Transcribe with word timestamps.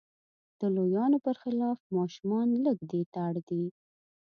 د 0.59 0.61
لویانو 0.75 1.17
پر 1.25 1.35
خلاف 1.43 1.77
ماشومان 1.97 2.47
لږ 2.65 2.77
دې 2.91 3.01
ته 3.11 3.19
اړ 3.27 3.35
دي. 3.49 3.63